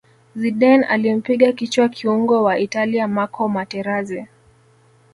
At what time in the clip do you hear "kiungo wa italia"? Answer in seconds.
1.89-3.07